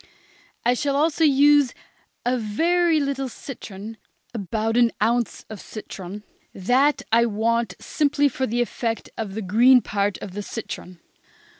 I 0.65 0.73
shall 0.73 0.95
also 0.95 1.23
use 1.23 1.75
a 2.25 2.35
very 2.35 2.99
little 2.99 3.29
citron, 3.29 3.97
about 4.33 4.75
an 4.75 4.91
ounce 4.99 5.45
of 5.47 5.61
citron. 5.61 6.23
That 6.55 7.03
I 7.11 7.27
want 7.27 7.75
simply 7.79 8.27
for 8.27 8.47
the 8.47 8.61
effect 8.63 9.11
of 9.15 9.35
the 9.35 9.43
green 9.43 9.79
part 9.83 10.17
of 10.17 10.33
the 10.33 10.41
citron. 10.41 10.99